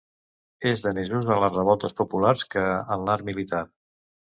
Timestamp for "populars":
2.03-2.49